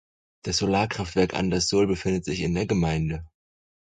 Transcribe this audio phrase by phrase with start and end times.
[0.41, 3.23] Das Solarkraftwerk Andasol befindet sich in der Gemeinde.